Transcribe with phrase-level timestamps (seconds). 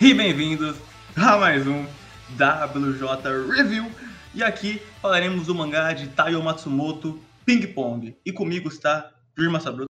[0.00, 0.78] e bem-vindos
[1.14, 1.84] a mais um
[2.30, 3.84] WJ Review.
[4.34, 8.16] E aqui falaremos do mangá de Taiyo Matsumoto, Ping Pong.
[8.24, 9.90] E comigo está Firma Sabruta.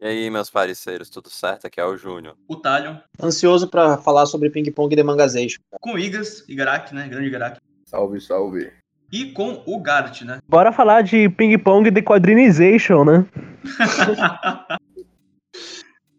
[0.00, 1.66] E aí, meus parceiros, tudo certo?
[1.66, 2.36] Aqui é o Júnior.
[2.46, 3.00] O Talho.
[3.20, 5.60] Ansioso para falar sobre Ping Pong de Mangazation.
[5.80, 7.08] Com Igas, Igaraki, né?
[7.08, 7.58] Grande Igaraki.
[7.86, 8.72] Salve, salve.
[9.10, 10.38] E com o Gart, né?
[10.48, 13.26] Bora falar de Ping Pong de Quadrinization, né?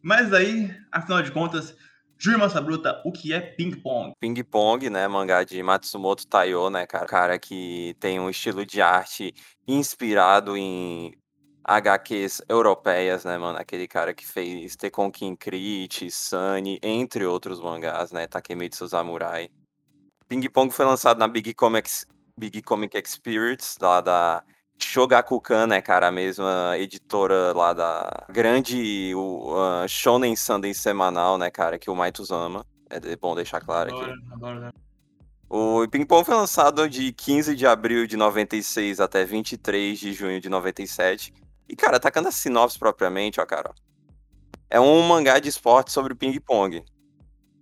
[0.03, 1.75] Mas aí, afinal de contas,
[2.17, 4.13] Júnior Sabruta, o que é Ping Pong?
[4.19, 5.07] Ping Pong, né?
[5.07, 7.05] Mangá de Matsumoto Taiyo, né, cara?
[7.05, 9.33] Cara que tem um estilo de arte
[9.67, 11.13] inspirado em
[11.63, 13.57] HQs europeias, né, mano?
[13.57, 18.27] Aquele cara que fez Tekken Crit, Sunny, entre outros mangás, né?
[18.27, 19.49] Takemitsu Samurai.
[20.27, 22.05] Ping Pong foi lançado na Big Comics,
[22.37, 24.43] Big Comic Experience, lá da
[24.77, 26.07] Shogakukan, né, cara?
[26.07, 31.79] A mesma editora lá da grande o, uh, Shonen Sunday semanal, né, cara?
[31.79, 32.65] Que o Maitos ama.
[32.89, 34.13] É bom deixar claro aqui.
[34.31, 34.71] Adoro, né?
[35.49, 40.41] O Ping Pong foi lançado de 15 de abril de 96 até 23 de junho
[40.41, 41.33] de 97.
[41.69, 43.73] E, cara, atacando a sinopse propriamente, ó, cara.
[44.69, 46.83] É um mangá de esporte sobre ping pong.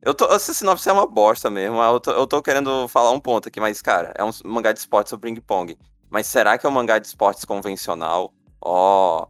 [0.01, 1.81] Eu tô, essa sinopse é uma bosta mesmo.
[1.81, 4.79] Eu tô, eu tô querendo falar um ponto aqui, mas, cara, é um mangá de
[4.79, 5.77] esporte sobre ping pong.
[6.13, 8.31] Mas será que é um mangá de esportes convencional?
[8.61, 9.25] Ó.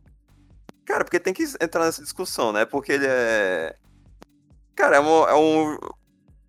[0.86, 2.66] Cara, porque tem que entrar nessa discussão, né?
[2.66, 3.74] Porque ele é.
[4.76, 5.28] Cara, é um.
[5.30, 5.78] É, um...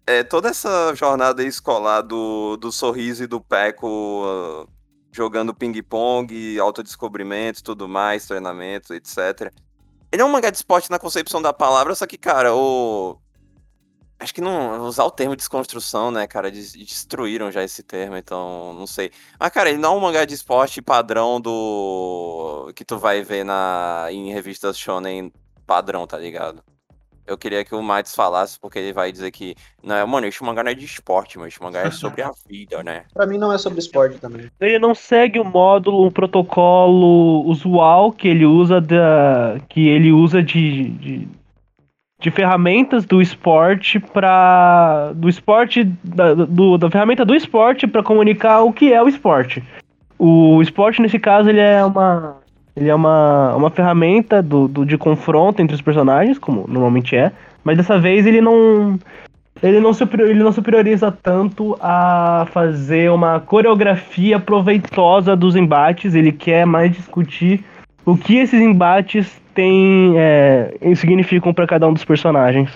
[0.08, 4.68] é toda essa jornada escolar do, do sorriso e do Peco uh,
[5.12, 9.52] jogando ping-pong, autodescobrimento, tudo mais, treinamento, etc.
[10.10, 13.20] Ele é um mangá de esporte na concepção da palavra, só que, cara, o.
[14.18, 14.86] Acho que não.
[14.86, 16.50] Usar o termo desconstrução, né, cara?
[16.50, 19.10] Destruíram já esse termo, então não sei.
[19.38, 22.72] Mas, cara, ele não é um mangá de esporte padrão do.
[22.74, 24.06] que tu vai ver na...
[24.10, 25.32] em revistas shonen
[25.66, 26.62] padrão, tá ligado?
[27.26, 29.54] Eu queria que o Matos falasse, porque ele vai dizer que.
[29.82, 32.82] Não, mano, esse mangá não é de esporte, mas esse mangá é sobre a vida,
[32.82, 33.04] né?
[33.14, 34.50] Pra mim não é sobre esporte também.
[34.60, 39.58] Ele não segue o módulo, o protocolo usual que ele usa da.
[39.70, 41.28] que ele usa de, de,
[42.24, 48.62] de ferramentas do esporte para do esporte da, do, da ferramenta do esporte para comunicar
[48.62, 49.62] o que é o esporte.
[50.18, 52.36] O esporte nesse caso ele é uma
[52.74, 57.30] ele é uma, uma ferramenta do, do, de confronto entre os personagens, como normalmente é,
[57.62, 58.98] mas dessa vez ele não.
[59.62, 66.32] Ele não, superior, ele não superioriza tanto a fazer uma coreografia proveitosa dos embates, ele
[66.32, 67.62] quer mais discutir
[68.04, 72.70] o que esses embates têm, é, significam para cada um dos personagens.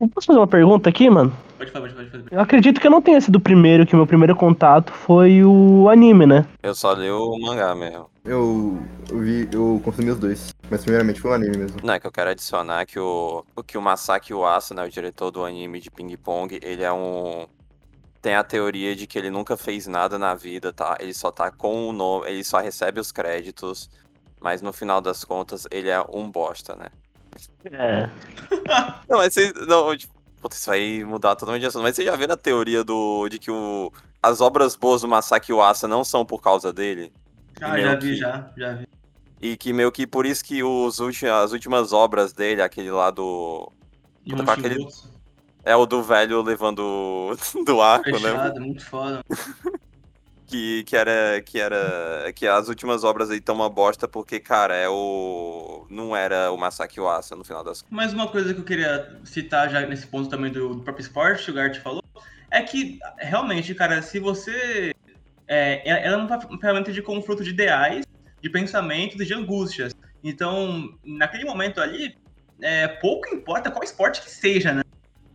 [0.00, 1.32] Eu posso fazer uma pergunta aqui, mano?
[1.56, 2.36] Pode falar, pode falar, pode falar.
[2.36, 5.42] Eu acredito que eu não tenha sido o primeiro, que o meu primeiro contato foi
[5.44, 6.44] o anime, né?
[6.62, 8.06] Eu só li o mangá mesmo.
[8.24, 8.78] Eu,
[9.10, 10.54] eu vi, eu consumi os dois.
[10.70, 11.78] Mas primeiramente foi o anime mesmo.
[11.82, 14.90] Não, é que eu quero adicionar que o, o que o Masaki Uasa, né, o
[14.90, 17.46] diretor do anime de Ping Pong, ele é um
[18.20, 20.96] tem a teoria de que ele nunca fez nada na vida, tá?
[20.98, 23.90] Ele só tá com o nome, ele só recebe os créditos,
[24.44, 26.88] mas no final das contas ele é um bosta, né?
[27.64, 28.10] É.
[29.08, 29.52] Não, mas vocês.
[29.66, 31.82] Não, tipo, Putz, isso vai mudar totalmente de assunto.
[31.82, 33.90] Mas você já vê na teoria do, de que o,
[34.22, 37.10] as obras boas do Masaki Uasa não são por causa dele?
[37.62, 38.86] Ah, já vi, que, já, já vi.
[39.40, 43.10] E que meio que por isso que os ulti, as últimas obras dele, aquele lá
[43.10, 43.72] do.
[44.28, 44.86] Puta, aquele,
[45.64, 47.34] é o do velho levando
[47.64, 48.66] do arco, Fechado, né?
[48.66, 49.24] muito foda.
[50.46, 54.74] que, que era que era que as últimas obras aí estão uma bosta porque cara
[54.74, 57.96] é o não era o Masaki Uasa no final das contas.
[57.96, 61.50] Mais uma coisa que eu queria citar já nesse ponto também do, do próprio esporte,
[61.50, 62.02] o Gart falou,
[62.50, 64.92] é que realmente, cara, se você
[65.46, 68.04] é, ela é uma ferramenta de confronto de ideais,
[68.40, 69.94] de pensamentos e de angústias.
[70.22, 72.16] Então, naquele momento ali,
[72.62, 74.82] é, pouco importa qual esporte que seja, né?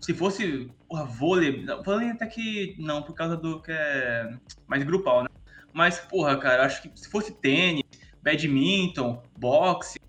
[0.01, 4.33] Se fosse porra, vôlei, vôlei até que não, por causa do que é
[4.67, 5.29] mais grupal, né?
[5.73, 7.83] Mas, porra, cara, acho que se fosse tênis,
[8.23, 9.99] badminton, boxe,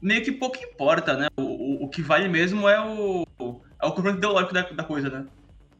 [0.00, 1.28] meio que pouco importa, né?
[1.36, 3.24] O, o, o que vale mesmo é o,
[3.80, 5.26] é o confronto ideológico da, da coisa, né?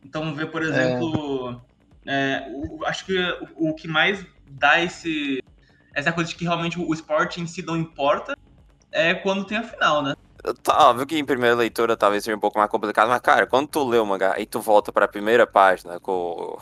[0.05, 1.67] Então, ver, por exemplo, é.
[2.07, 3.19] É, o, acho que
[3.57, 5.43] o, o, que mais dá esse
[5.93, 8.37] essa coisa de que realmente o esporte em si não importa
[8.93, 10.15] é quando tem a final, né?
[10.63, 13.69] Tá, óbvio que em primeira leitura talvez seja um pouco mais complicado, mas, cara, quando
[13.69, 16.57] tu lê o mangá e tu volta pra primeira página com,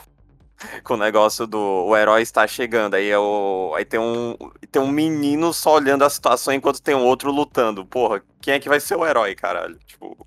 [0.82, 4.34] com o negócio do o herói está chegando, aí, é o, aí tem, um,
[4.70, 7.84] tem um menino só olhando a situação enquanto tem um outro lutando.
[7.84, 9.78] Porra, quem é que vai ser o herói, caralho?
[9.86, 10.26] Tipo.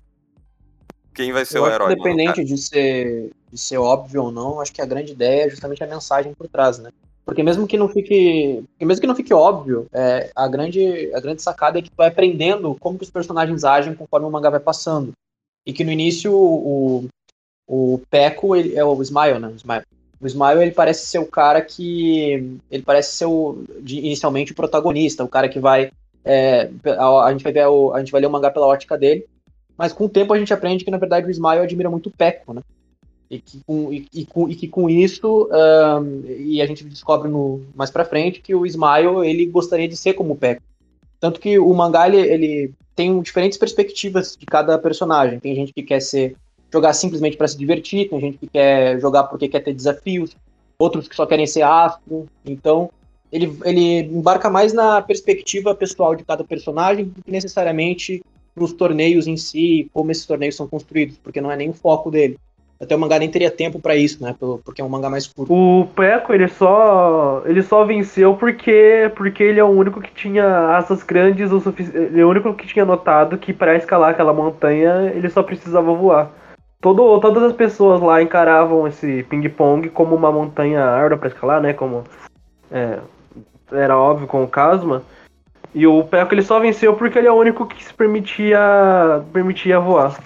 [1.12, 1.92] Quem vai ser Eu o herói?
[1.94, 5.50] Independente mano, de ser, de ser óbvio ou não, acho que a grande ideia é
[5.50, 6.90] justamente a mensagem por trás, né?
[7.28, 11.42] Porque mesmo que não fique, mesmo que não fique óbvio, é, a, grande, a grande
[11.42, 14.58] sacada é que tu vai aprendendo como que os personagens agem conforme o mangá vai
[14.58, 15.12] passando.
[15.66, 17.06] E que no início o,
[17.68, 19.48] O Peco ele, é o Smile, né?
[19.48, 19.84] O Smile.
[20.18, 22.58] O Smile ele parece ser o cara que.
[22.70, 25.90] Ele parece ser o, de, inicialmente o protagonista, o cara que vai.
[26.24, 28.96] É, a, a, gente vai ver o, a gente vai ler o mangá pela ótica
[28.96, 29.26] dele.
[29.76, 32.12] Mas com o tempo a gente aprende que, na verdade, o Smile admira muito o
[32.12, 32.62] Peco, né?
[33.30, 35.48] E que com, e, e com, e que com isso,
[36.38, 40.14] e a gente descobre no, mais pra frente, que o Smile ele gostaria de ser
[40.14, 40.62] como o Peco.
[41.20, 45.38] Tanto que o mangá ele, ele tem diferentes perspectivas de cada personagem.
[45.40, 46.36] Tem gente que quer ser
[46.72, 50.36] jogar simplesmente para se divertir, tem gente que quer jogar porque quer ter desafios,
[50.78, 52.26] outros que só querem ser astro.
[52.44, 52.90] Então,
[53.32, 58.22] ele, ele embarca mais na perspectiva pessoal de cada personagem do que necessariamente
[58.54, 62.10] nos torneios em si, como esses torneios são construídos, porque não é nem o foco
[62.10, 62.38] dele.
[62.80, 64.36] Até o mangá nem teria tempo para isso, né?
[64.64, 65.52] Porque é um mangá mais curto.
[65.52, 70.76] O Peco, ele só ele só venceu porque porque ele é o único que tinha
[70.76, 71.60] asas grandes o
[71.92, 75.92] ele é o único que tinha notado que para escalar aquela montanha, ele só precisava
[75.92, 76.30] voar.
[76.80, 81.72] Todo, todas as pessoas lá encaravam esse ping-pong como uma montanha árdua para escalar, né?
[81.72, 82.04] Como
[82.70, 83.00] é,
[83.72, 85.02] era óbvio com o Casma.
[85.74, 88.60] E o Peco ele só venceu porque ele é o único que se permitia,
[89.32, 90.16] permitia voar.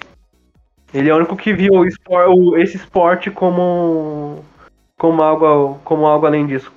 [0.93, 4.43] Ele é o único que viu o esse esporte como,
[4.97, 6.71] como, algo, como algo além disso.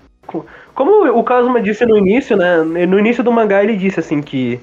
[0.74, 2.62] Como o Kazuma disse no início, né?
[2.62, 4.60] No início do mangá ele disse assim que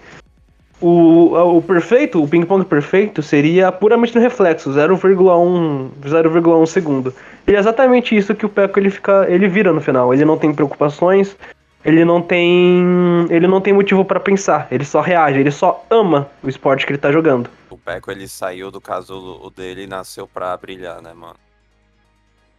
[0.83, 7.13] o, o perfeito, o ping-pong perfeito seria puramente no reflexo, 0,1 0,1 segundo.
[7.47, 10.13] E é exatamente isso que o Peco ele fica, ele vira no final.
[10.13, 11.37] Ele não tem preocupações,
[11.85, 12.83] ele não tem.
[13.29, 14.67] Ele não tem motivo para pensar.
[14.69, 17.49] Ele só reage, ele só ama o esporte que ele tá jogando.
[17.83, 21.35] O Peco ele saiu do casulo dele e nasceu pra brilhar, né, mano?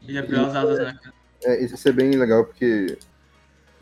[0.06, 1.14] Ele abriu as asas, né, cara?
[1.44, 2.98] É, isso é bem legal porque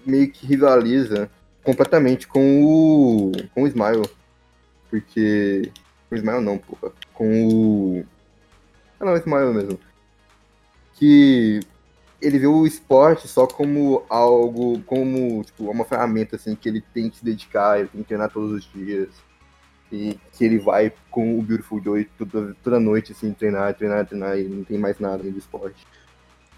[0.06, 1.28] meio que rivaliza
[1.64, 3.32] completamente com o.
[3.52, 4.08] com o Smile.
[4.88, 5.72] Porque.
[6.08, 6.92] Com o Smile não, porra.
[7.12, 8.06] Com o.
[9.00, 9.80] Ah não, o Smile mesmo.
[10.94, 11.58] Que
[12.20, 17.10] ele vê o esporte só como algo, como tipo, uma ferramenta assim que ele tem
[17.10, 19.08] que se dedicar, ele tem que treinar todos os dias.
[19.92, 24.38] E que ele vai com o Beautiful Joy toda, toda noite, assim, treinar, treinar, treinar,
[24.38, 25.86] e não tem mais nada do esporte.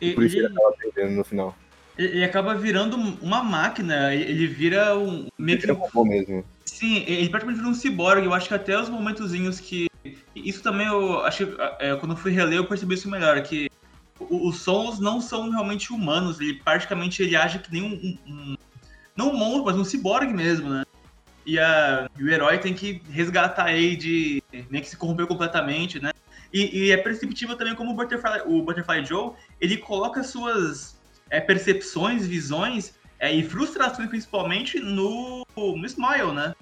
[0.00, 1.56] E, e por isso ele acaba perdendo no final.
[1.98, 5.26] Ele acaba virando uma máquina, ele vira um.
[5.36, 5.70] Meio que...
[5.70, 6.44] um mesmo.
[6.64, 8.26] Sim, ele praticamente vira um ciborgue.
[8.26, 9.88] Eu acho que até os momentozinhos que.
[10.34, 13.70] Isso também eu acho que é, quando eu fui reler eu percebi isso melhor, que
[14.20, 18.56] os sons não são realmente humanos, ele praticamente ele age que nem um, um
[19.16, 20.84] não um monstro, mas um ciborgue mesmo, né?
[21.46, 26.00] E, a, e o herói tem que resgatar ele de nem que se corrompeu completamente,
[26.00, 26.12] né?
[26.52, 30.98] E, e é perceptível também como o Butterfly, o Butterfly Joe ele coloca suas
[31.28, 36.54] é, percepções, visões é, e frustrações principalmente no, no Smile, né?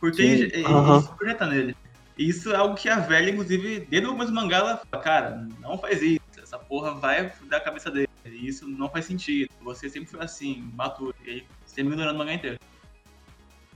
[0.00, 1.76] Porque ele, ele, ele se projeta nele.
[2.16, 5.78] E isso é algo que a velha, inclusive, dentro do mangá, ela fala, cara, não
[5.78, 8.08] faz isso essa porra vai dar a cabeça dele.
[8.24, 9.50] Isso não faz sentido.
[9.60, 11.14] Você sempre foi assim, maturo.
[11.24, 12.58] E ele sempre ignorando o mangá inteiro.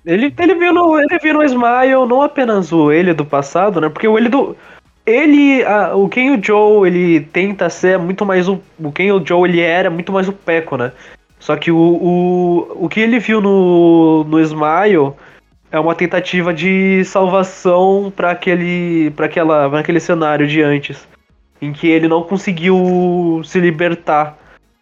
[0.04, 3.88] Ele, ele, viu no, ele no Smile não apenas o ele do passado, né?
[3.88, 4.56] Porque o ele do.
[5.04, 5.64] Ele.
[5.64, 8.60] A, o quem o Joe ele tenta ser muito mais o.
[8.78, 10.92] O quem o Joe ele era muito mais o Peco, né?
[11.38, 15.12] Só que o, o, o que ele viu no, no Smile
[15.70, 19.10] é uma tentativa de salvação para aquele.
[19.10, 19.68] para aquela.
[19.68, 21.06] Pra aquele cenário de antes
[21.60, 24.38] em que ele não conseguiu se libertar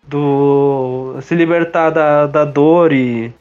[0.07, 3.33] do se libertar da, da dor e,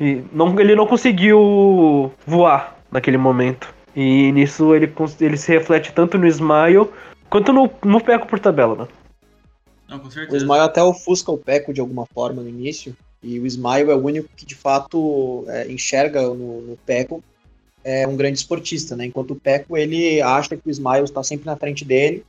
[0.00, 3.72] e não, ele não conseguiu voar naquele momento.
[3.94, 6.88] E nisso ele, ele se reflete tanto no Smile
[7.30, 8.88] quanto no, no Peco por tabela, né?
[9.88, 10.36] Não, com certeza.
[10.36, 12.96] O Smile até ofusca o Peco de alguma forma no início.
[13.22, 17.22] E o Smile é o único que de fato é, enxerga no, no Peco
[17.84, 19.06] é um grande esportista, né?
[19.06, 22.24] Enquanto o Peco ele acha que o Smile está sempre na frente dele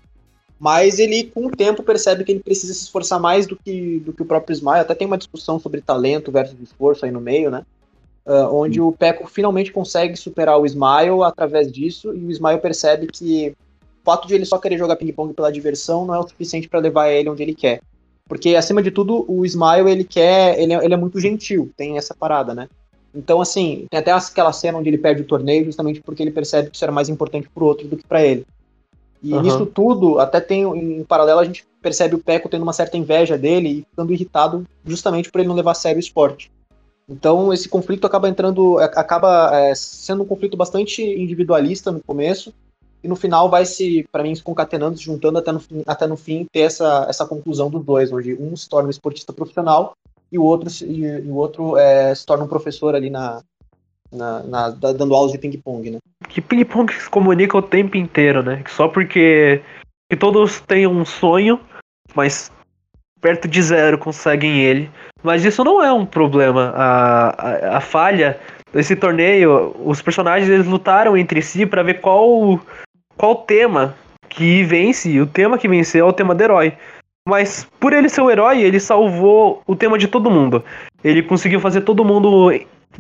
[0.59, 4.13] mas ele com o tempo percebe que ele precisa se esforçar mais do que, do
[4.13, 4.79] que o próprio Smile.
[4.79, 7.63] Até tem uma discussão sobre talento versus esforço aí no meio, né?
[8.25, 13.05] Uh, onde o Peco finalmente consegue superar o Smile através disso, e o Smile percebe
[13.05, 13.55] que
[14.01, 16.79] o fato de ele só querer jogar ping-pong pela diversão não é o suficiente para
[16.79, 17.81] levar ele onde ele quer.
[18.27, 20.59] Porque, acima de tudo, o Smile, ele quer.
[20.59, 22.67] Ele é, ele é muito gentil, tem essa parada, né?
[23.13, 26.69] Então, assim, tem até aquela cena onde ele perde o torneio justamente porque ele percebe
[26.69, 28.45] que isso era mais importante pro outro do que para ele.
[29.25, 29.41] E uhum.
[29.41, 33.36] nisso tudo, até tem, em paralelo, a gente percebe o Peco tendo uma certa inveja
[33.36, 36.51] dele e ficando irritado justamente por ele não levar a sério o esporte.
[37.10, 42.53] Então esse conflito acaba entrando, é, acaba é, sendo um conflito bastante individualista no começo
[43.03, 46.15] e no final vai se, para mim, se concatenando, se juntando até no, até no
[46.15, 49.94] fim ter essa, essa conclusão dos dois, onde um se torna um esportista profissional
[50.32, 53.41] e o outro, e, e o outro é, se torna um professor ali na,
[54.15, 55.98] na, na, dando aulas de ping-pong, né?
[56.29, 58.63] Que ping-pong se comunica o tempo inteiro, né?
[58.67, 59.62] Só porque
[60.10, 61.60] que todos têm um sonho,
[62.13, 62.51] mas
[63.22, 64.89] perto de zero conseguem ele.
[65.24, 66.72] Mas isso não é um problema.
[66.75, 68.39] A, a, a falha
[68.72, 72.60] desse torneio, os personagens eles lutaram entre si para ver qual
[73.17, 73.95] qual tema
[74.29, 75.19] que vence.
[75.19, 76.74] O tema que venceu é o tema do herói.
[77.27, 80.63] Mas por ele ser o herói, ele salvou o tema de todo mundo.
[81.03, 82.51] Ele conseguiu fazer todo mundo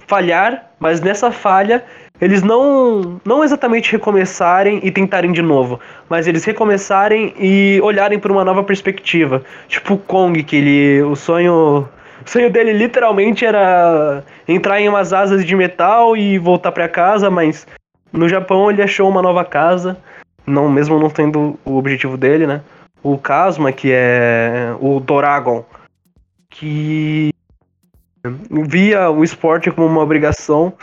[0.07, 1.83] falhar, mas nessa falha
[2.19, 8.31] eles não não exatamente recomeçarem e tentarem de novo, mas eles recomeçarem e olharem por
[8.31, 9.43] uma nova perspectiva.
[9.67, 11.87] Tipo o Kong, que ele o sonho
[12.25, 17.29] o sonho dele literalmente era entrar em umas asas de metal e voltar para casa,
[17.29, 17.67] mas
[18.11, 19.97] no Japão ele achou uma nova casa,
[20.47, 22.61] não mesmo não tendo o objetivo dele, né?
[23.03, 25.63] O Kasma, que é o Doragon,
[26.49, 27.29] que
[28.49, 30.73] via o esporte como uma obrigação,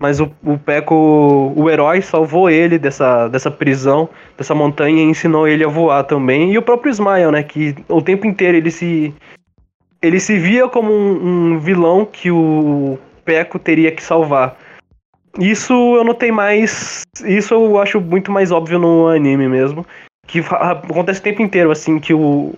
[0.00, 5.46] mas o, o Peco, o herói, salvou ele dessa, dessa prisão, dessa montanha e ensinou
[5.46, 6.52] ele a voar também.
[6.52, 7.42] E o próprio Smile, né?
[7.42, 9.14] Que o tempo inteiro ele se.
[10.00, 14.56] Ele se via como um, um vilão que o Peco teria que salvar.
[15.38, 17.02] Isso eu notei mais.
[17.26, 19.86] Isso eu acho muito mais óbvio no anime mesmo.
[20.26, 22.54] Que acontece o tempo inteiro, assim, que o,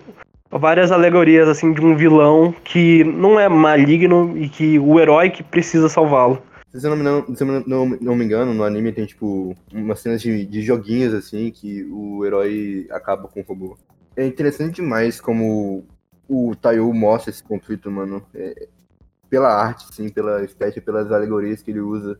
[0.59, 5.43] várias alegorias assim de um vilão que não é maligno e que o herói que
[5.43, 6.41] precisa salvá-lo.
[6.73, 10.21] Se eu, não, se eu não, não, me engano, no anime tem tipo umas cenas
[10.21, 13.77] de, de joguinhos assim que o herói acaba com o robô.
[14.15, 15.85] É interessante demais como
[16.27, 18.25] o Taiyo mostra esse conflito, mano.
[18.33, 18.67] É,
[19.29, 22.19] pela arte, sim, pela estética, pelas alegorias que ele usa.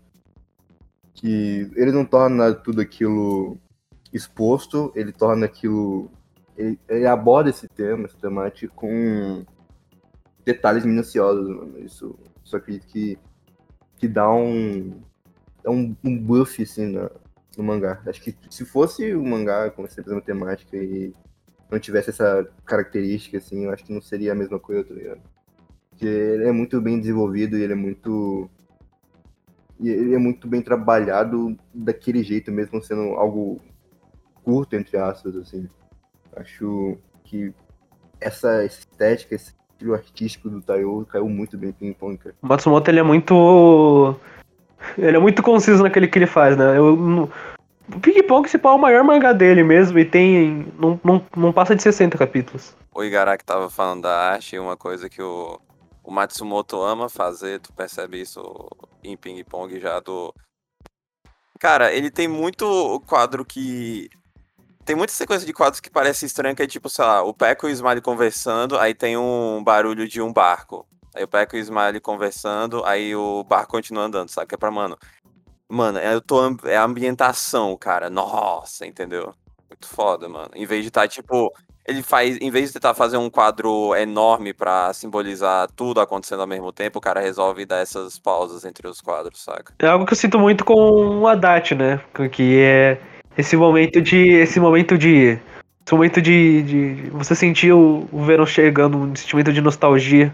[1.16, 3.58] Que ele não torna tudo aquilo
[4.13, 6.12] exposto, ele torna aquilo
[6.57, 9.45] ele, ele, aborda esse tema, essa temática com
[10.45, 11.79] detalhes minuciosos, mano.
[11.79, 13.17] Isso, isso acredito que,
[13.98, 15.01] que dá um,
[15.63, 17.10] dá um, um buff, assim, na,
[17.57, 18.01] no mangá.
[18.07, 21.13] Acho que se fosse um mangá com essa mesma temática e
[21.69, 25.22] não tivesse essa característica, assim, eu acho que não seria a mesma coisa, tá ligado?
[25.89, 28.50] Porque ele é muito bem desenvolvido e ele é muito.
[29.79, 33.60] E ele é muito bem trabalhado daquele jeito, mesmo sendo algo
[34.43, 35.67] curto, entre aspas, assim.
[36.36, 37.54] Acho que
[38.20, 42.36] essa estética, esse estilo artístico do Taiyo caiu muito bem em Ping Pong, cara.
[42.42, 44.16] O Matsumoto, ele é muito...
[44.98, 46.78] Ele é muito conciso naquele que ele faz, né?
[46.78, 47.30] Eu,
[47.92, 50.72] o Ping Pong se é o maior mangá dele mesmo e tem.
[50.80, 52.75] Não, não, não passa de 60 capítulos.
[52.94, 55.60] O Igaraki tava falando da arte, uma coisa que o,
[56.04, 58.42] o Matsumoto ama fazer, tu percebe isso
[59.04, 60.34] em Ping Pong já do.
[61.60, 64.10] Cara, ele tem muito quadro que
[64.86, 67.68] tem muita sequência de quadros que parece estranha, que é tipo, sei lá, o Peco
[67.68, 70.86] e o Smiley conversando, aí tem um barulho de um barco.
[71.16, 74.48] Aí o Peco e o Smiley conversando, aí o barco continua andando, sabe?
[74.48, 74.98] Que é pra, mano.
[75.70, 76.40] Mano, eu tô.
[76.66, 78.10] É a ambientação, cara.
[78.10, 79.34] Nossa, entendeu?
[79.70, 80.50] Muito foda, mano.
[80.54, 81.52] Em vez de estar, tá, tipo.
[81.86, 82.38] Ele faz.
[82.40, 87.00] Em vez de tentar fazer um quadro enorme para simbolizar tudo acontecendo ao mesmo tempo,
[87.00, 89.74] o cara resolve dar essas pausas entre os quadros, saca?
[89.80, 90.74] É algo que eu sinto muito com
[91.20, 92.02] o Haddad, né?
[92.32, 93.02] Que é
[93.38, 94.30] esse momento de.
[94.30, 95.40] Esse momento de.
[95.86, 96.62] Esse momento de.
[96.63, 100.34] de você sentir o, o Venom chegando, um sentimento de nostalgia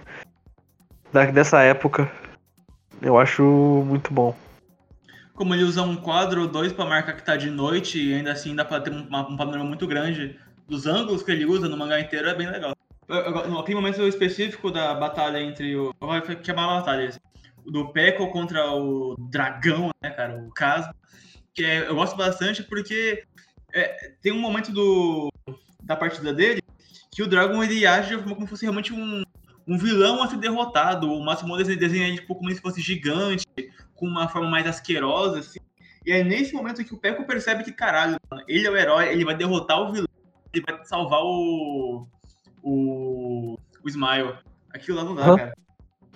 [1.12, 2.12] da, dessa época.
[3.01, 3.44] Eu acho
[3.86, 4.36] muito bom.
[5.34, 8.34] Como ele usa um quadro ou dois para marcar que tá de noite e ainda
[8.34, 10.38] assim dá pra ter um, um panorama muito grande
[10.68, 12.75] dos ângulos que ele usa no mangá inteiro, é bem legal.
[13.58, 15.96] Aquele momento específico da batalha entre o.
[16.00, 17.10] Vai chamar a batalha
[17.65, 20.38] do Peco contra o dragão, né, cara?
[20.38, 20.94] O Casmo
[21.53, 23.24] que é, eu gosto bastante porque
[23.74, 25.32] é, tem um momento do,
[25.82, 26.62] da partida dele
[27.12, 29.24] que o Dragon ele age como se fosse realmente um,
[29.68, 31.12] um vilão a ser derrotado.
[31.12, 33.46] O Máximo desenha ele tipo, como se fosse gigante,
[33.94, 35.60] com uma forma mais asquerosa, assim.
[36.06, 39.25] E é nesse momento que o Peco percebe que, caralho, ele é o herói, ele
[39.25, 40.08] vai derrotar o vilão,
[40.53, 42.08] ele vai salvar o.
[42.63, 43.58] o.
[43.84, 44.34] o Smile.
[44.74, 45.38] Aquilo lá não dá, uhum.
[45.38, 45.53] cara.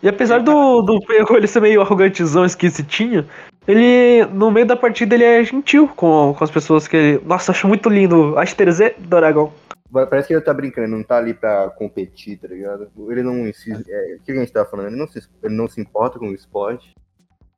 [0.01, 3.27] E apesar do, do Peco ele ser meio arrogantezão, esquisitinho,
[3.67, 7.25] ele, no meio da partida, ele é gentil com, com as pessoas que ele.
[7.25, 8.37] Nossa, acho muito lindo.
[8.37, 9.53] Acho Terezê do Aragão.
[9.91, 12.91] Parece que ele tá brincando, não tá ali pra competir, tá ligado?
[13.09, 13.51] Ele não.
[13.53, 14.87] Se, é, o que a gente tá falando?
[14.87, 16.93] Ele não, se, ele não se importa com o esporte.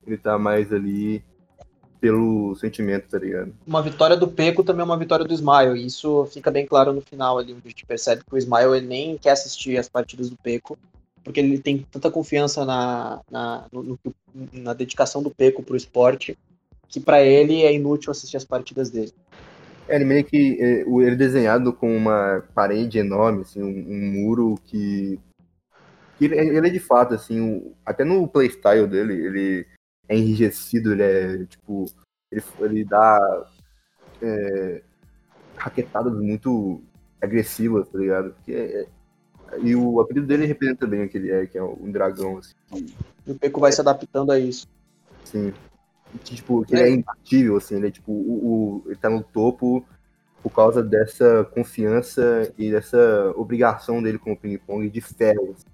[0.06, 1.24] Ele tá mais ali
[2.00, 3.56] pelo sentimento, tá ligado?
[3.66, 5.80] Uma vitória do Peco também é uma vitória do Smile.
[5.80, 8.78] E isso fica bem claro no final ali, onde a gente percebe que o Smile
[8.78, 10.78] ele nem quer assistir as partidas do Peco
[11.26, 14.00] porque ele tem tanta confiança na, na, no,
[14.54, 16.38] na dedicação do Peco pro esporte,
[16.88, 19.12] que para ele é inútil assistir as partidas dele.
[19.90, 24.56] É, ele meio que é, ele desenhado com uma parede enorme, assim, um, um muro
[24.66, 25.20] que,
[26.20, 29.68] que ele, ele, é de fato assim, até no playstyle dele, ele
[30.08, 31.86] é enrijecido, ele é tipo,
[32.32, 33.18] ele, ele dá
[34.22, 34.84] é,
[35.58, 36.84] raquetadas muito
[37.20, 38.32] agressivas, tá ligado?
[38.34, 38.88] Porque é-
[39.62, 42.54] E o apelido dele representa bem o que ele é, que é um dragão, assim.
[43.26, 44.68] E o Peco vai se adaptando a isso.
[45.32, 45.54] Que,
[46.24, 49.84] tipo, que ele é imbatível, assim, ele é tipo, o, o- ele tá no topo
[50.44, 55.54] por causa dessa confiança e dessa obrigação dele como ping-pong de ferro.
[55.56, 55.66] assim.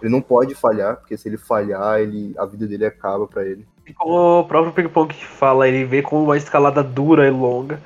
[0.00, 3.66] Ele não pode falhar, porque se ele falhar, ele, a vida dele acaba pra ele.
[3.86, 7.80] E como o próprio Ping Pong fala, ele vê com uma escalada dura e longa.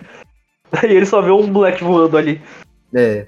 [0.85, 2.41] E ele só vê um moleque voando ali.
[2.95, 3.27] É.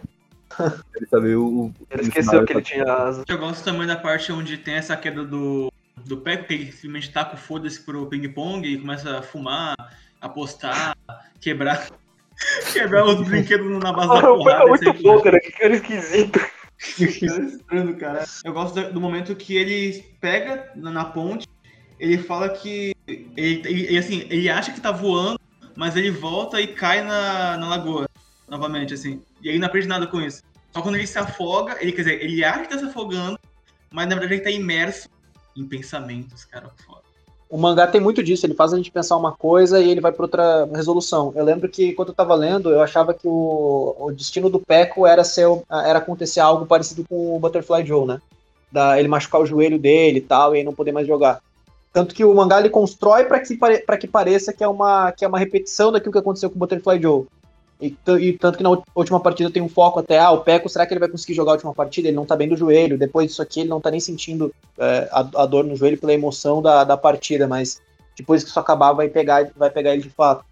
[0.96, 1.72] ele sabe o.
[1.90, 3.24] Ele esqueceu que ele tá- tinha asa.
[3.28, 5.72] Eu gosto também da parte onde tem essa queda do,
[6.04, 9.74] do Peco, que ele simplesmente taca o foda-se pro ping-pong e começa a fumar,
[10.20, 10.96] apostar,
[11.40, 11.88] quebrar.
[12.72, 14.64] quebrar os brinquedos na base da porrada.
[14.64, 15.38] é muito bom, cara.
[15.40, 16.40] Que cara esquisito.
[16.98, 18.24] Estranho, cara.
[18.44, 21.46] Eu gosto do- momento que ele pega na, ponte,
[21.98, 22.94] ele fala que.
[23.06, 25.38] Ele, ele- ele, assim, ele acha que tá voando,
[25.76, 28.08] mas ele volta e cai na, na lagoa
[28.48, 29.20] novamente, assim.
[29.42, 30.42] E ele não aprende nada com isso.
[30.72, 33.38] Só quando ele se afoga, ele quer dizer, ele acha que tá se afogando,
[33.90, 35.08] mas na verdade ele tá imerso
[35.56, 36.70] em pensamentos, cara.
[36.86, 37.00] Foda.
[37.50, 40.12] O mangá tem muito disso, ele faz a gente pensar uma coisa e ele vai
[40.12, 41.32] para outra resolução.
[41.34, 45.04] Eu lembro que quando eu tava lendo, eu achava que o, o destino do Peco
[45.04, 48.20] era ser era acontecer algo parecido com o Butterfly Joe, né?
[48.70, 51.40] Da, ele machucar o joelho dele e tal, e aí não poder mais jogar.
[51.92, 55.24] Tanto que o mangá ele constrói para que, pra que pareça que é, uma, que
[55.24, 57.26] é uma repetição daquilo que aconteceu com o Butterfly Joe.
[57.80, 60.86] E, e tanto que na última partida tem um foco até, ah, o Peco, será
[60.86, 62.08] que ele vai conseguir jogar a última partida?
[62.08, 65.08] Ele não tá bem do joelho, depois disso aqui ele não tá nem sentindo é,
[65.10, 67.80] a, a dor no joelho pela emoção da, da partida, mas
[68.16, 70.44] depois que isso acabar vai pegar, vai pegar ele de fato.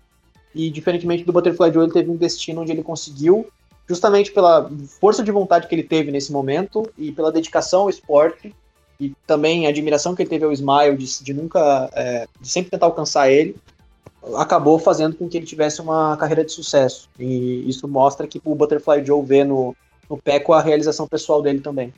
[0.55, 3.47] E diferentemente do Butterfly Joe, ele teve um destino onde ele conseguiu,
[3.87, 4.71] justamente pela
[5.01, 8.55] força de vontade que ele teve nesse momento e pela dedicação ao esporte
[9.01, 12.71] e também a admiração que ele teve ao Smile de, de nunca, é, de sempre
[12.71, 13.55] tentar alcançar ele,
[14.37, 17.09] acabou fazendo com que ele tivesse uma carreira de sucesso.
[17.19, 19.75] E isso mostra que o Butterfly Joe vê no,
[20.09, 21.93] no Peco a realização pessoal dele também.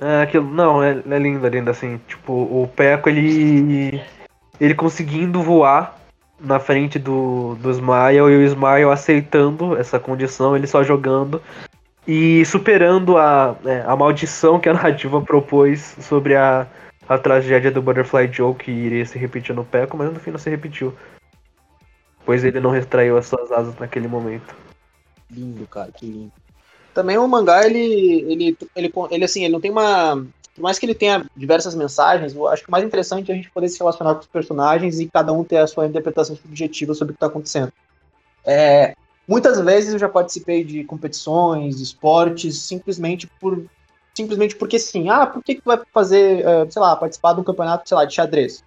[0.00, 2.00] É, aquilo, não, é, é lindo, é lindo, assim.
[2.06, 4.00] Tipo, o Peco, ele.
[4.60, 5.96] Ele conseguindo voar
[6.40, 11.40] na frente do, do Smile e o Smile aceitando essa condição, ele só jogando
[12.06, 16.66] e superando a, é, a maldição que a narrativa propôs sobre a,
[17.08, 20.38] a tragédia do Butterfly Joe que iria se repetir no Peco, mas no fim não
[20.38, 20.94] se repetiu.
[22.28, 24.54] Pois ele não retraiu as suas asas naquele momento.
[25.30, 26.32] Lindo, cara, que lindo.
[26.92, 27.80] Também o mangá, ele,
[28.30, 30.16] ele, ele, ele, assim, ele não tem uma.
[30.54, 33.36] Por mais que ele tenha diversas mensagens, eu acho que o mais interessante é a
[33.38, 36.92] gente poder se relacionar com os personagens e cada um ter a sua interpretação subjetiva
[36.92, 37.72] sobre o que está acontecendo.
[38.44, 38.94] É,
[39.26, 43.64] muitas vezes eu já participei de competições, esportes, simplesmente por
[44.14, 45.08] simplesmente porque sim.
[45.08, 47.96] Ah, por que, que tu vai fazer, uh, sei lá, participar de um campeonato, sei
[47.96, 48.62] lá, de xadrez?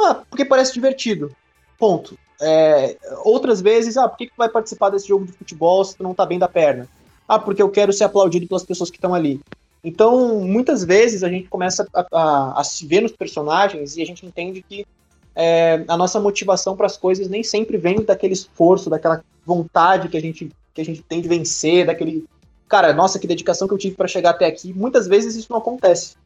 [0.00, 1.30] Ah, porque parece divertido.
[1.78, 2.18] Ponto.
[2.40, 6.02] É, outras vezes, ah, por que, que vai participar desse jogo de futebol se tu
[6.02, 6.88] não tá bem da perna?
[7.26, 9.40] Ah, porque eu quero ser aplaudido pelas pessoas que estão ali.
[9.82, 14.06] Então, muitas vezes a gente começa a, a, a, se ver nos personagens e a
[14.06, 14.86] gente entende que
[15.34, 20.16] é, a nossa motivação para as coisas nem sempre vem daquele esforço, daquela vontade que
[20.16, 22.24] a gente, que a gente tem de vencer, daquele.
[22.68, 24.72] Cara, nossa, que dedicação que eu tive para chegar até aqui.
[24.74, 26.16] Muitas vezes isso não acontece.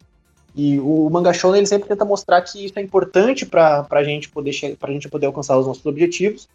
[0.55, 4.29] E o Manga Shonen, ele sempre tenta mostrar que isso é importante para a gente
[4.29, 6.49] poder pra gente poder alcançar os nossos objetivos,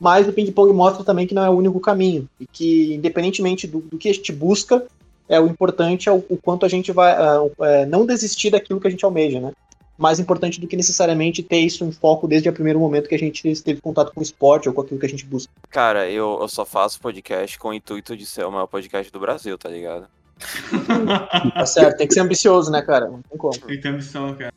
[0.00, 3.80] mas o ping-pong mostra também que não é o único caminho e que independentemente do,
[3.80, 4.84] do que a gente busca,
[5.28, 8.80] é o importante é o, o quanto a gente vai uh, é, não desistir daquilo
[8.80, 9.52] que a gente almeja, né?
[9.98, 13.18] Mais importante do que necessariamente ter isso em foco desde o primeiro momento que a
[13.18, 15.52] gente esteve em contato com o esporte ou com aquilo que a gente busca.
[15.70, 19.20] Cara, eu, eu só faço podcast com o intuito de ser o maior podcast do
[19.20, 20.08] Brasil, tá ligado?
[21.54, 23.08] tá certo, tem que ser ambicioso, né, cara?
[23.08, 23.52] Não tem como.
[23.52, 24.52] Tem que ter ambição, cara.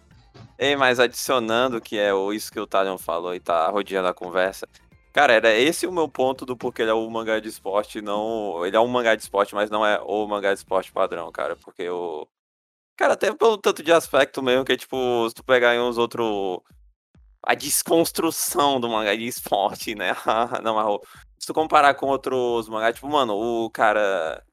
[0.57, 4.67] Ei, mas adicionando, que é isso que o Talion falou e tá rodeando a conversa.
[5.15, 8.65] Cara, era esse o meu ponto do porquê ele é o mangá de esporte, não.
[8.65, 11.55] Ele é um mangá de esporte, mas não é o mangá de esporte padrão, cara.
[11.55, 12.27] Porque o.
[12.97, 16.59] Cara, até pelo tanto de aspecto mesmo, que tipo, se tu pegar em uns outros.
[17.43, 20.15] A desconstrução do mangá de esporte, né?
[20.63, 20.99] não, mas
[21.39, 24.43] se tu comparar com outros mangás, tipo, mano, o cara.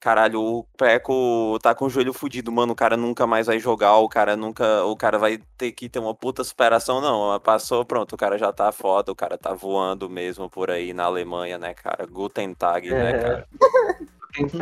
[0.00, 2.72] Caralho, o Peco tá com o joelho fudido, mano.
[2.72, 4.84] O cara nunca mais vai jogar, o cara nunca.
[4.84, 7.38] O cara vai ter que ter uma puta superação, não.
[7.40, 11.04] Passou, pronto, o cara já tá foda, o cara tá voando mesmo por aí na
[11.04, 12.06] Alemanha, né, cara?
[12.06, 13.18] Guten Tag, né, É.
[13.18, 13.48] cara?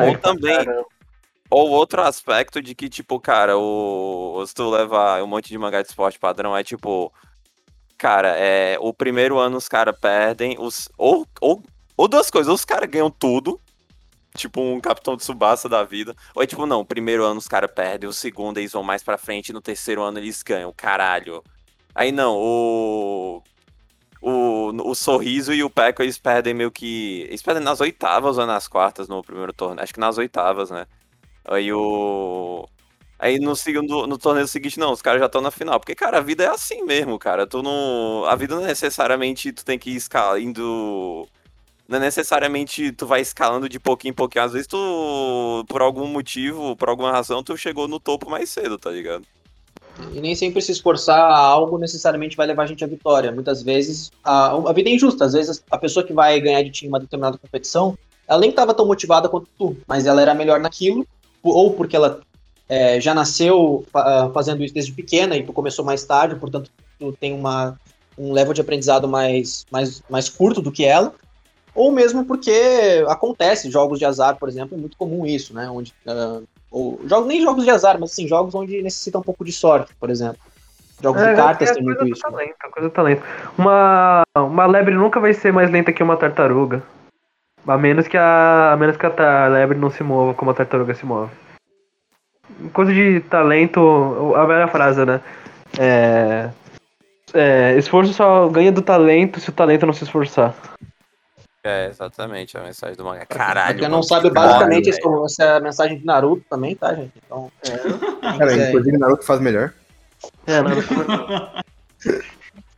[0.08, 0.56] Ou também,
[1.50, 4.42] ou outro aspecto de que, tipo, cara, o.
[4.46, 7.12] Se tu levar um monte de mangá de esporte padrão, é tipo.
[7.98, 8.78] Cara, é.
[8.80, 10.56] O primeiro ano os caras perdem.
[10.58, 11.62] Os, ou, ou,
[11.94, 13.60] ou duas coisas, ou os caras ganham tudo.
[14.36, 16.14] Tipo um Capitão de Subasa da vida.
[16.34, 19.18] Ou é tipo, não, primeiro ano os caras perdem, o segundo eles vão mais pra
[19.18, 20.72] frente, no terceiro ano eles ganham.
[20.76, 21.42] Caralho.
[21.94, 23.42] Aí não, o.
[24.20, 27.22] o, o Sorriso e o Peco, eles perdem meio que.
[27.28, 29.82] Eles perdem nas oitavas ou nas quartas no primeiro torneio.
[29.82, 30.86] Acho que nas oitavas, né?
[31.44, 32.68] Aí o.
[33.18, 35.80] Aí no segundo, no torneio seguinte, não, os caras já estão na final.
[35.80, 37.46] Porque, cara, a vida é assim mesmo, cara.
[37.46, 38.24] Tu não.
[38.26, 40.02] A vida não é necessariamente tu tem que ir
[40.40, 41.26] indo.
[41.88, 44.44] Não é necessariamente tu vai escalando de pouquinho em pouquinho.
[44.44, 48.76] Às vezes tu, por algum motivo, por alguma razão, tu chegou no topo mais cedo,
[48.76, 49.24] tá ligado?
[50.12, 53.32] E nem sempre se esforçar a algo necessariamente vai levar a gente à vitória.
[53.32, 55.24] Muitas vezes a, a vida é injusta.
[55.24, 57.96] Às vezes a pessoa que vai ganhar de ti em uma determinada competição,
[58.28, 61.06] ela nem estava tão motivada quanto tu, mas ela era melhor naquilo,
[61.42, 62.20] ou porque ela
[62.68, 67.12] é, já nasceu uh, fazendo isso desde pequena e tu começou mais tarde, portanto tu
[67.12, 67.78] tem uma,
[68.18, 71.14] um level de aprendizado mais, mais, mais curto do que ela,
[71.76, 75.68] ou mesmo porque acontece, jogos de azar, por exemplo, é muito comum isso, né?
[75.70, 79.44] Onde uh, ou jogos, nem jogos de azar, mas sim, jogos onde necessita um pouco
[79.44, 80.38] de sorte, por exemplo.
[81.02, 82.22] Jogos é, de cartas é tem muito isso.
[82.22, 82.70] Talento, né?
[82.72, 83.22] coisa do talento.
[83.58, 86.82] Uma, uma lebre nunca vai ser mais lenta que uma tartaruga.
[87.66, 90.94] A menos que a, a menos que a lebre não se mova como a tartaruga
[90.94, 91.30] se move.
[92.72, 95.20] Coisa de talento, a velha frase, né?
[95.78, 96.48] É,
[97.34, 100.54] é, esforço só ganha do talento se o talento não se esforçar.
[101.66, 103.26] É, exatamente, a mensagem do manga.
[103.26, 103.78] Caralho.
[103.78, 107.12] Pra quem não sabe, basicamente, essa é a mensagem de Naruto também, tá, gente?
[107.24, 107.50] Então.
[108.26, 108.38] É.
[108.38, 109.72] Cara, inclusive Naruto faz melhor.
[110.46, 110.88] É, Naruto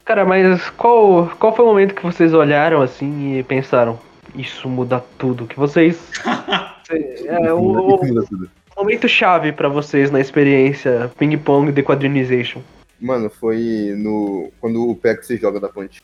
[0.05, 3.99] Cara, mas qual, qual foi o momento que vocês olharam assim e pensaram,
[4.35, 5.47] isso muda tudo?
[5.47, 5.99] Que vocês.
[7.27, 12.63] é, o, o momento chave para vocês na experiência ping-pong de quadrinization.
[12.99, 14.51] Mano, foi no.
[14.61, 16.03] Quando o Peck se joga da ponte.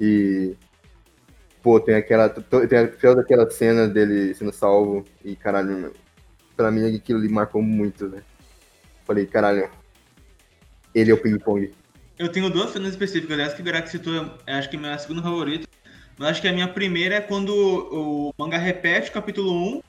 [0.00, 0.54] E
[1.66, 2.28] pô, tem aquela.
[2.28, 5.04] Tem toda aquela cena dele sendo salvo.
[5.24, 5.92] E caralho,
[6.56, 8.22] pra mim aquilo ali marcou muito, né?
[9.04, 9.68] Falei, caralho.
[10.94, 11.72] Ele é o ping-pong.
[12.16, 13.36] Eu tenho duas cenas específicas.
[13.40, 15.66] Essa que o Garax citou, acho que é minha segunda favorita.
[16.16, 19.82] Mas acho que a minha primeira é quando o manga repete o capítulo 1,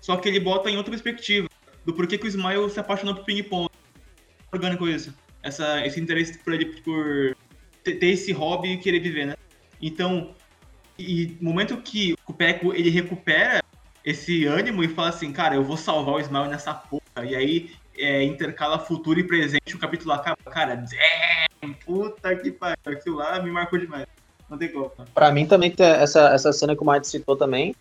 [0.00, 1.48] só que ele bota em outra perspectiva.
[1.86, 3.70] Do porquê que o Smile se apaixonou por ping-pong.
[4.52, 5.14] Orgânico isso.
[5.40, 7.36] Essa, esse interesse por ele por
[7.84, 9.36] ter esse hobby e querer viver, né?
[9.80, 10.34] Então,
[10.98, 13.62] e no momento que o Peco ele recupera
[14.04, 17.02] esse ânimo e fala assim, cara, eu vou salvar o Ismael nessa porra.
[17.24, 22.76] E aí é, intercala futuro e presente, o capítulo acaba, cara, damn, puta que pariu,
[22.86, 24.06] aquilo lá me marcou demais.
[24.48, 24.90] Não tem como.
[25.14, 27.74] Pra mim também essa, essa cena que o Martin citou também.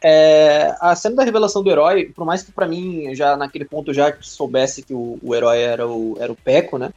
[0.00, 3.92] É, a cena da revelação do herói, por mais que para mim, já naquele ponto,
[3.92, 6.92] já soubesse que o, o herói era o, era o Peco, né?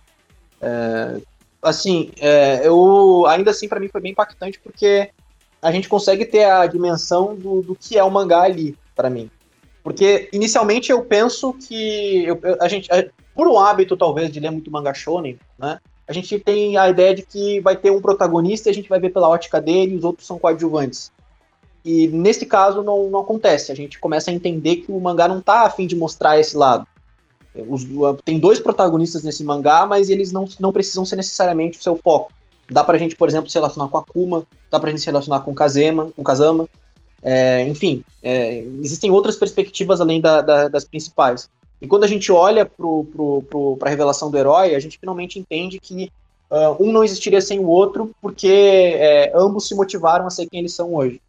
[0.62, 1.22] É,
[1.62, 5.10] assim, é, eu ainda assim para mim foi bem impactante porque
[5.62, 9.30] a gente consegue ter a dimensão do, do que é o mangá ali, para mim.
[9.84, 12.90] Porque inicialmente eu penso que eu, a gente,
[13.36, 15.80] por um hábito talvez de ler muito manga shonen, né?
[16.08, 19.00] A gente tem a ideia de que vai ter um protagonista e a gente vai
[19.00, 21.12] ver pela ótica dele e os outros são coadjuvantes.
[21.86, 23.72] E nesse caso não, não acontece.
[23.72, 26.86] A gente começa a entender que o mangá não tá afim de mostrar esse lado.
[27.56, 27.86] Os,
[28.24, 32.32] tem dois protagonistas nesse mangá, mas eles não, não precisam ser necessariamente o seu foco.
[32.72, 35.42] Dá pra gente, por exemplo, se relacionar com a Kuma, dá pra gente se relacionar
[35.42, 36.70] com o Kazema, com o Kazama.
[37.22, 41.50] É, enfim, é, existem outras perspectivas além da, da, das principais.
[41.82, 46.12] E quando a gente olha para a revelação do herói, a gente finalmente entende que
[46.50, 50.62] uh, um não existiria sem o outro, porque é, ambos se motivaram a ser quem
[50.62, 51.20] eles são hoje.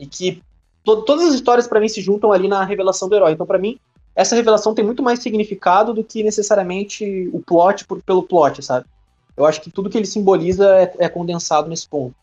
[0.00, 0.42] E que
[0.84, 3.32] to todas as histórias, para mim, se juntam ali na revelação do herói.
[3.32, 3.78] Então, para mim,
[4.16, 8.86] essa revelação tem muito mais significado do que necessariamente o plot por, pelo plot, sabe?
[9.36, 12.14] Eu acho que tudo que ele simboliza é, é condensado nesse ponto.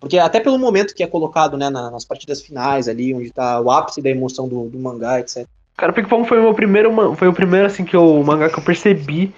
[0.00, 3.60] Porque até pelo momento que é colocado né, na, nas partidas finais ali, onde tá
[3.60, 5.46] o ápice da emoção do, do mangá, etc.
[5.76, 8.48] Cara, Ping Pong foi o meu primeiro, foi o primeiro assim que eu, o mangá
[8.48, 9.32] que eu percebi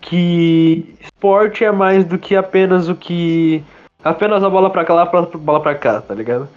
[0.00, 3.62] que esporte é mais do que apenas o que
[4.02, 5.06] apenas a bola para cá, a
[5.36, 6.48] bola para cá, tá ligado?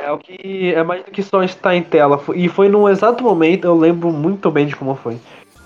[0.00, 2.22] É o que é mais do que só estar em tela.
[2.34, 5.18] E foi num exato momento, eu lembro muito bem de como foi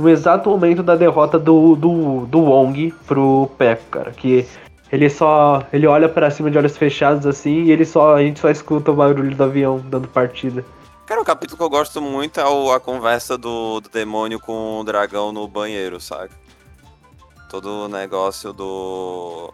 [0.02, 4.10] no exato momento da derrota do, do, do Wong pro Peco, cara.
[4.10, 4.46] Que
[4.90, 5.64] ele só.
[5.72, 8.16] Ele olha para cima de olhos fechados assim e ele só.
[8.16, 10.64] A gente só escuta o barulho do avião dando partida.
[11.06, 14.80] Cara, o capítulo que eu gosto muito é o, a conversa do, do demônio com
[14.80, 16.30] o dragão no banheiro, sabe?
[17.48, 19.52] Todo o negócio do.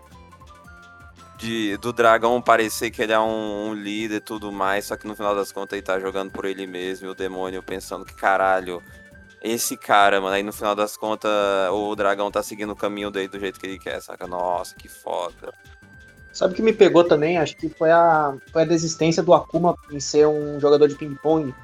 [1.37, 5.07] De, do dragão parecer que ele é um, um líder e tudo mais, só que
[5.07, 8.13] no final das contas ele tá jogando por ele mesmo e o demônio pensando que
[8.13, 8.83] caralho,
[9.42, 10.35] esse cara, mano.
[10.35, 11.31] Aí no final das contas,
[11.72, 14.27] o dragão tá seguindo o caminho dele do jeito que ele quer, saca?
[14.27, 15.53] Nossa, que foda.
[16.33, 17.38] Sabe o que me pegou também?
[17.38, 21.55] Acho que foi a, foi a desistência do Akuma em ser um jogador de ping-pong.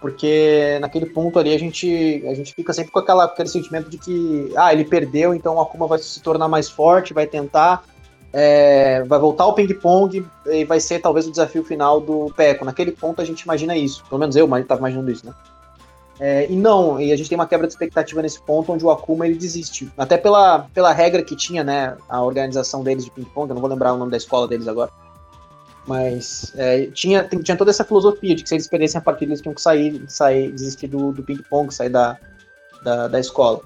[0.00, 3.98] Porque naquele ponto ali a gente, a gente fica sempre com aquela, aquele sentimento de
[3.98, 7.84] que, ah, ele perdeu, então o Akuma vai se tornar mais forte, vai tentar.
[8.32, 12.64] é, vai voltar o ping-pong e vai ser talvez o desafio final do Peco.
[12.64, 14.04] Naquele ponto a gente imagina isso.
[14.08, 15.32] Pelo menos eu estava imaginando isso, né?
[16.20, 18.90] É, e não, e a gente tem uma quebra de expectativa nesse ponto onde o
[18.90, 19.90] Akuma ele desiste.
[19.96, 21.96] Até pela, pela regra que tinha, né?
[22.10, 24.90] A organização deles de ping-pong, eu não vou lembrar o nome da escola deles agora.
[25.86, 29.40] Mas é, tinha, tinha toda essa filosofia de que se eles perdessem a partida, eles
[29.40, 32.18] tinham que sair, sair desistir do, do ping-pong, sair da,
[32.84, 33.62] da, da escola.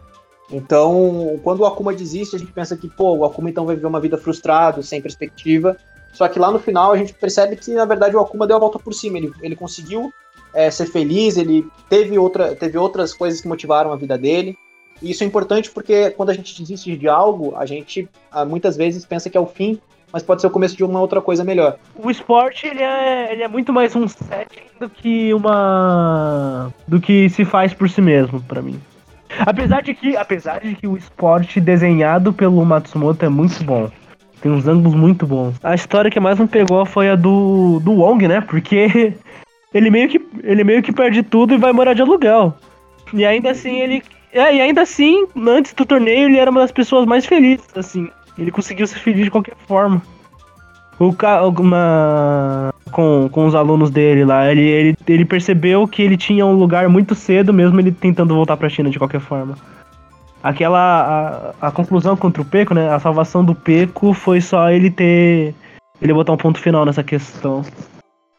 [0.48, 3.88] Então, quando o Akuma desiste, a gente pensa que, pô, o Akuma então vai viver
[3.88, 5.76] uma vida frustrado, sem perspectiva.
[6.12, 8.60] Só que lá no final a gente percebe que, na verdade, o Akuma deu a
[8.60, 9.18] volta por cima.
[9.18, 10.14] Ele, ele conseguiu
[10.54, 14.56] é, ser feliz, ele teve, outra, teve outras coisas que motivaram a vida dele.
[15.02, 18.76] E isso é importante porque quando a gente desiste de algo, a gente ah, muitas
[18.76, 19.78] vezes pensa que é o fim,
[20.12, 21.76] mas pode ser o começo de uma outra coisa melhor.
[21.96, 27.28] O esporte ele é, ele é muito mais um setting do que uma do que
[27.28, 28.80] se faz por si mesmo para mim.
[29.40, 33.90] Apesar de que, apesar de que o esporte desenhado pelo Matsumoto é muito bom.
[34.40, 35.56] Tem uns ângulos muito bons.
[35.62, 38.42] A história que mais me pegou foi a do, do Wong, né?
[38.42, 39.14] Porque
[39.74, 42.54] ele meio, que, ele meio que perde tudo e vai morar de aluguel.
[43.12, 44.02] E ainda assim ele.
[44.32, 48.08] É, e ainda assim, antes do torneio, ele era uma das pessoas mais felizes, assim.
[48.38, 50.00] Ele conseguiu ser feliz de qualquer forma.
[50.98, 51.12] O
[51.60, 56.54] uma, com, com os alunos dele lá, ele, ele, ele percebeu que ele tinha um
[56.54, 59.56] lugar muito cedo, mesmo ele tentando voltar pra China de qualquer forma.
[60.40, 61.54] Aquela.
[61.60, 62.92] A, a conclusão contra o Peco, né?
[62.92, 65.52] A salvação do Peco foi só ele ter.
[66.00, 67.64] Ele botar um ponto final nessa questão.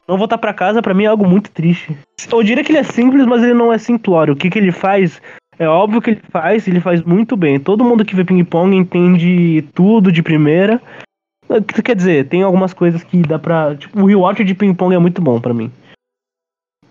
[0.08, 1.98] Não voltar para casa, para mim, é algo muito triste.
[2.32, 4.34] Eu diria que ele é simples, mas ele não é simplório.
[4.34, 5.22] O que, que ele faz
[5.58, 7.60] é óbvio que ele faz, ele faz muito bem.
[7.60, 10.82] Todo mundo que vê ping-pong entende tudo de primeira.
[11.84, 13.76] Quer dizer, tem algumas coisas que dá pra.
[13.76, 15.72] Tipo, o rewatch de ping-pong é muito bom para mim.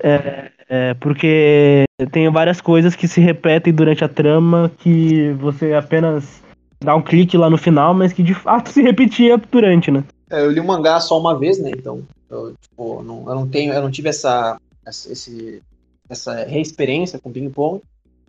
[0.01, 6.43] É, é, porque tem várias coisas que se repetem durante a trama que você apenas
[6.83, 10.05] dá um clique lá no final, mas que de fato se repetia durante, né?
[10.31, 11.71] É, eu li o mangá só uma vez, né?
[11.77, 15.63] Então, eu, tipo, não, eu não tenho, eu não tive essa, essa, esse,
[16.09, 17.83] essa reexperiência com ping-pong.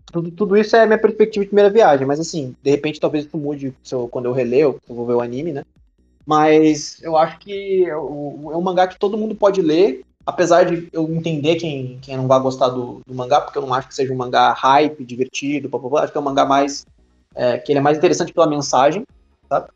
[0.05, 3.37] Tudo, tudo isso é minha perspectiva de primeira viagem, mas assim, de repente talvez isso
[3.37, 5.63] mude eu, quando eu releio, eu vou ver o anime, né?
[6.25, 10.89] Mas eu acho que é, é um mangá que todo mundo pode ler, apesar de
[10.91, 13.95] eu entender quem, quem não vai gostar do, do mangá, porque eu não acho que
[13.95, 16.03] seja um mangá hype, divertido, blá, blá, blá.
[16.03, 16.85] acho que é um mangá mais.
[17.35, 19.03] É, que ele é mais interessante pela mensagem,
[19.49, 19.67] sabe?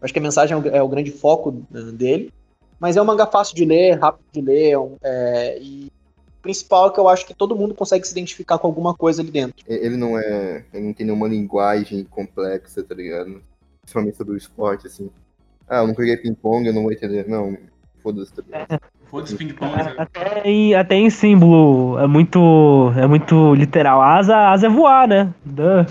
[0.00, 2.32] Acho que a mensagem é o, é o grande foco uh, dele.
[2.78, 5.90] Mas é um mangá fácil de ler, rápido de ler, é, e
[6.38, 9.20] o principal é que eu acho que todo mundo consegue se identificar com alguma coisa
[9.20, 9.64] ali dentro.
[9.66, 10.64] Ele não é.
[10.72, 13.42] Ele não tem nenhuma linguagem complexa, tá ligado?
[13.82, 15.10] Principalmente sobre o esporte, assim.
[15.68, 17.28] Ah, eu não joguei ping-pong, eu não vou entender.
[17.28, 17.56] Não,
[18.02, 18.32] foda-se.
[18.32, 18.78] Tá é.
[19.06, 19.72] Foda-se ping-pong.
[19.96, 24.00] Até em, até em símbolo é muito, é muito literal.
[24.00, 25.34] A asa, a asa é voar, né?
[25.44, 25.84] Duh.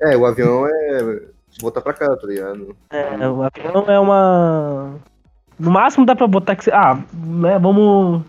[0.00, 1.22] É, o avião é
[1.60, 2.76] voltar pra cá, tá ligado?
[2.90, 4.96] É, o avião é uma.
[5.62, 6.68] No máximo dá pra botar que.
[6.72, 8.22] Ah, né, vamos.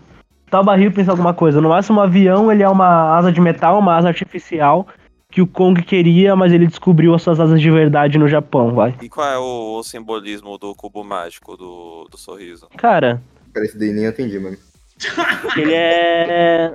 [0.48, 1.60] Tá o barril pensar alguma coisa.
[1.60, 4.86] No máximo, um avião ele é uma asa de metal, uma asa artificial
[5.28, 8.94] que o Kong queria, mas ele descobriu as suas asas de verdade no Japão, vai.
[9.02, 12.68] E qual é o, o simbolismo do cubo mágico do, do sorriso?
[12.76, 13.20] Cara.
[13.52, 14.56] Cara, esse daí nem entendi, mano.
[15.56, 16.74] Ele é.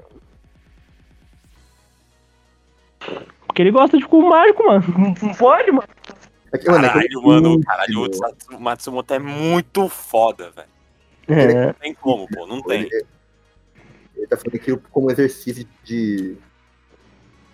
[3.47, 4.83] Porque ele gosta de cubo mágico, mano.
[5.21, 5.87] Não pode, mano.
[6.51, 8.11] É que, mano, caralho, é mano, caralho,
[8.51, 10.69] o Matsumoto é muito foda, velho.
[11.27, 11.65] É.
[11.67, 12.81] Não tem como, pô, não tem.
[12.81, 13.05] Ele,
[14.15, 16.35] ele tá falando aquilo como exercício de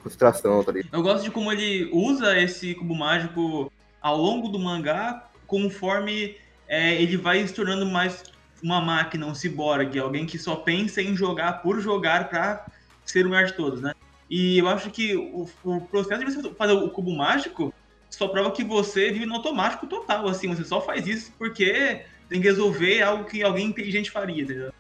[0.02, 0.94] frustração, tá ligado?
[0.94, 6.94] Eu gosto de como ele usa esse cubo mágico ao longo do mangá, conforme é,
[7.02, 8.24] ele vai se tornando mais
[8.64, 12.66] uma máquina, um ciborgue, alguém que só pensa em jogar por jogar pra
[13.04, 13.94] ser o melhor de todos, né?
[14.30, 17.74] E eu acho que o, o processo de você fazer o cubo mágico
[18.18, 22.42] só prova que você vive no automático total, assim, você só faz isso porque tem
[22.42, 24.72] que resolver algo que alguém inteligente faria, entendeu?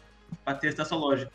[0.44, 1.32] Pra testar essa lógica.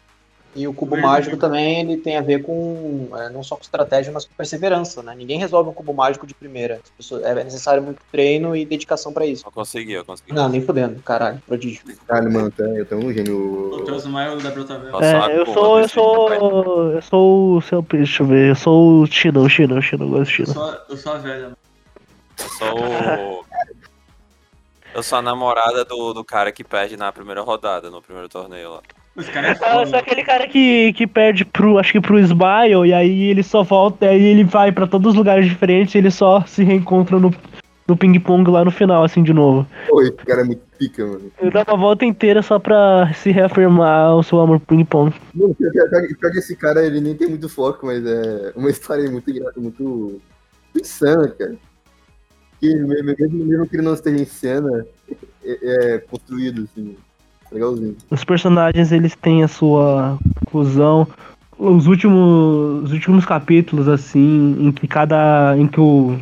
[0.55, 4.13] E o cubo mágico também ele tem a ver com é, não só com estratégia,
[4.13, 5.15] mas com perseverança, né?
[5.17, 6.81] Ninguém resolve um cubo mágico de primeira.
[6.97, 9.47] Pessoas, é necessário muito treino e dedicação para isso.
[9.47, 10.33] Eu consegui, eu consegui.
[10.33, 11.83] Não, nem fudendo, caralho, prodígio.
[12.05, 13.75] Caralho, mano, eu tenho um gênio.
[13.75, 15.01] O Teus Maio da Brotavel.
[15.01, 16.33] É, eu sou, eu sou,
[16.95, 20.05] eu sou o seu, deixa eu ver, eu sou o Chino, o Chino, o Chino,
[20.05, 20.49] eu gosto de Chino.
[20.49, 21.57] Eu sou, eu sou a velha, mano.
[22.43, 23.45] Eu sou
[24.95, 28.71] Eu sou a namorada do, do cara que perde na primeira rodada, no primeiro torneio
[28.71, 28.81] lá.
[29.17, 32.19] Esse cara é Ah, eu sou aquele cara que, que perde pro, acho que pro
[32.19, 35.99] Smile, e aí ele só volta, aí ele vai pra todos os lugares diferentes e
[35.99, 37.33] ele só se reencontra no,
[37.87, 39.67] no ping-pong lá no final, assim, de novo.
[39.89, 41.31] Pô, esse cara é muito pica, mano.
[41.41, 45.15] Ele dá uma volta inteira só pra se reafirmar o seu amor pro ping-pong.
[45.33, 50.21] Pior, que esse cara, ele nem tem muito foco, mas é uma história muito, muito
[50.75, 51.57] insana, cara.
[52.61, 54.87] Que mesmo, mesmo que ele não esteja em cena,
[55.45, 56.97] é, é construído, assim.
[57.51, 57.97] Legalzinho.
[58.11, 61.07] Os personagens, eles têm a sua conclusão.
[61.59, 65.57] Os últimos, os últimos capítulos, assim, em que cada.
[65.59, 66.19] em que o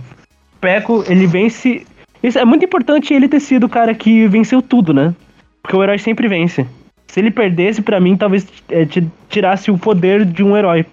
[0.61, 1.87] Peco, ele vence.
[2.23, 5.15] Isso é muito importante ele ter sido o cara que venceu tudo, né?
[5.63, 6.67] Porque o herói sempre vence.
[7.07, 8.87] Se ele perdesse, para mim, talvez é,
[9.29, 10.85] tirasse o poder de um herói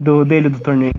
[0.00, 0.94] do, dele do torneio.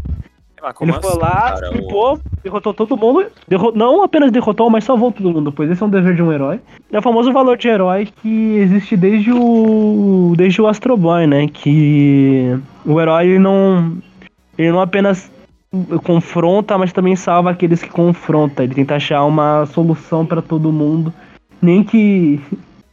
[0.81, 3.25] Ele foi assim, lá, flipou, derrotou todo mundo.
[3.47, 6.31] Derro não apenas derrotou, mas salvou todo mundo, pois esse é um dever de um
[6.31, 6.59] herói.
[6.91, 10.33] É o famoso valor de herói que existe desde o.
[10.35, 11.47] desde o Astro Boy, né?
[11.47, 13.97] Que o herói ele não.
[14.57, 15.31] Ele não apenas
[16.03, 18.63] confronta, mas também salva aqueles que confronta.
[18.63, 21.13] Ele tenta achar uma solução para todo mundo.
[21.61, 22.41] Nem que.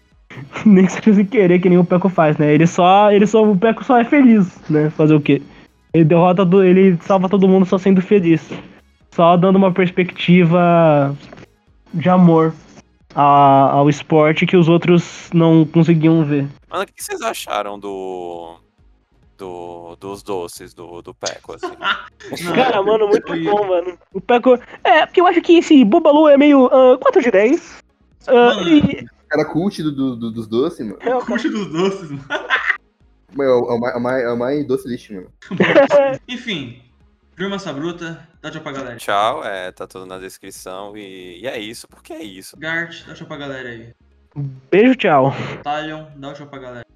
[0.65, 2.53] nem que seja sem querer, que nem o Peco faz, né?
[2.53, 3.11] Ele só.
[3.11, 3.43] Ele só.
[3.43, 4.91] O Peco só é feliz, né?
[4.91, 5.43] Fazer o quê?
[5.97, 6.45] Ele derrota.
[6.45, 8.47] Do, ele salva todo mundo só sendo feliz.
[9.15, 11.17] Só dando uma perspectiva
[11.95, 12.53] de amor
[13.15, 16.47] a, ao esporte que os outros não conseguiam ver.
[16.69, 18.57] Mano, o que vocês acharam do
[19.39, 21.75] do, dos doces do, do Peco, assim.
[22.55, 23.99] Cara, mano, muito bom, mano.
[24.13, 24.59] O Peco.
[24.85, 27.83] É, porque eu acho que esse Bubalu é meio uh, 4 de 10.
[28.29, 29.07] Uh, mano, e...
[29.29, 30.99] Cara, cult do, do, dos doces, mano.
[31.01, 32.25] É o cult dos doces, mano.
[33.39, 35.33] É o, é o, mais, é o, mais, é o mais doce lixo, mano.
[36.29, 36.83] Enfim,
[37.37, 38.97] Turma Sabruta, dá tchau pra galera.
[38.97, 40.97] Tchau, é, tá tudo na descrição.
[40.97, 42.57] E, e é isso, porque é isso.
[42.59, 43.95] Gart, dá tchau pra galera aí.
[44.71, 45.33] Beijo, tchau.
[45.63, 46.87] Talion, dá tchau pra galera.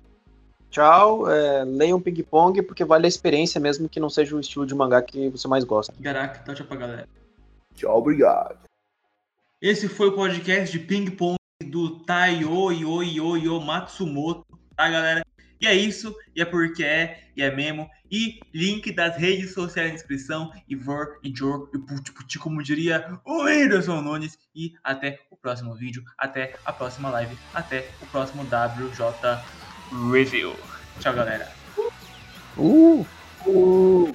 [0.71, 4.65] Tchau, é, leiam Ping Pong porque vale a experiência mesmo que não seja o estilo
[4.65, 5.93] de mangá que você mais gosta.
[6.01, 7.09] Garak, dá tchau pra galera.
[7.75, 8.57] Tchau, obrigado.
[9.61, 15.23] Esse foi o podcast de Ping Pong do Taiyo Yo Yo Yo Matsumoto, tá galera?
[15.61, 17.89] E é isso, e é porque é, e é mesmo.
[18.11, 20.51] E link das redes sociais na descrição.
[20.67, 24.39] E Vor, e Jor, e Puti Puti, como diria o Whindersson Nunes.
[24.55, 29.43] E até o próximo vídeo, até a próxima live, até o próximo WJ
[30.11, 30.57] Review.
[30.99, 31.51] Tchau, galera.
[32.57, 33.07] Uh,
[33.47, 34.15] uh.